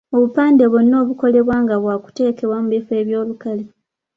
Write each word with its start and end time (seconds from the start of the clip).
Obupande 0.15 0.63
bwonna 0.71 0.95
obukolebwa 1.03 1.55
nga 1.63 1.75
bwa 1.81 1.95
kuteekebwa 2.03 2.57
mu 2.61 2.67
bifo 2.73 2.91
eby’olukale. 3.01 3.63